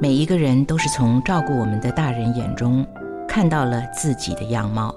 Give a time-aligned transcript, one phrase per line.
[0.00, 2.86] 每一个人都是从照顾我们的大人眼中
[3.26, 4.94] 看到了自己的样貌。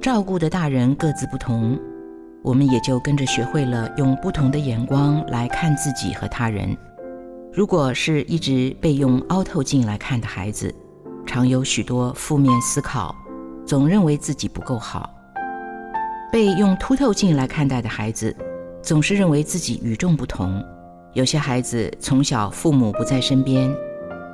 [0.00, 1.78] 照顾的大人各自不同。
[2.42, 6.76] 我们也就跟着学会了用不同的眼光来看自己和他人。
[7.52, 10.74] 如果是一直被用凹透镜来看的孩子，
[11.24, 13.14] 常有许多负面思考，
[13.66, 15.08] 总认为自己不够好；
[16.30, 18.34] 被用凸透镜来看待的孩子，
[18.82, 20.62] 总是认为自己与众不同。
[21.14, 23.74] 有些孩子从小父母不在身边，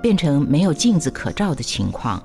[0.03, 2.23] 变成没有镜子可照的情况，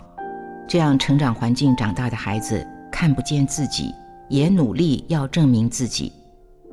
[0.68, 3.94] 这样成长环境长大的孩子看不见自己。
[4.28, 6.12] 也努力要证明自己，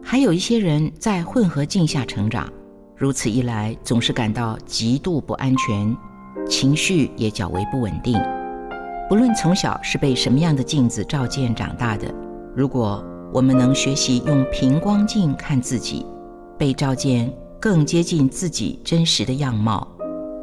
[0.03, 2.51] 还有一些人在混合镜下成长，
[2.97, 5.95] 如此一来总是感到极度不安全，
[6.49, 8.19] 情绪也较为不稳定。
[9.07, 12.07] 不论从小是被什么样的镜子照见长大的，
[12.57, 16.07] 如果我们能学习用平光镜看自己，
[16.59, 17.31] 被照见
[17.61, 19.87] 更接近自己真实的样貌，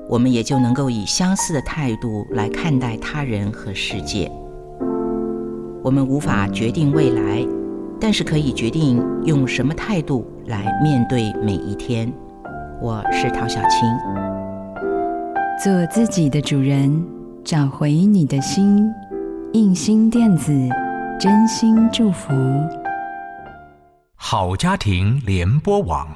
[0.09, 4.29] 我们也就能够以相似的态度来看待他人和世界。
[5.83, 7.45] 我们无法决定未来，
[8.01, 12.11] 但是可以决定用什么态度来面对每一天。
[12.81, 13.87] 我是陶小青，
[15.63, 17.05] 做自己的主人，
[17.43, 18.91] 找回你的心。
[19.53, 20.51] 印心电子，
[21.19, 22.33] 真心祝福。
[24.15, 26.07] 好家庭联播网，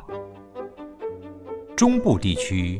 [1.76, 2.80] 中部地区